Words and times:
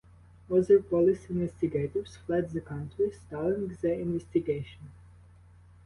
Other 0.51 0.79
police 0.79 1.29
investigators 1.29 2.15
fled 2.25 2.49
the 2.49 2.61
country, 2.61 3.11
stalling 3.11 3.77
the 3.83 3.99
investigation. 3.99 4.89